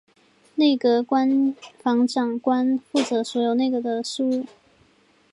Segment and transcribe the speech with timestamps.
[0.55, 4.47] 内阁官房长官负责所有内阁府事务。